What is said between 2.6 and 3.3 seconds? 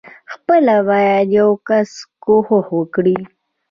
وکي.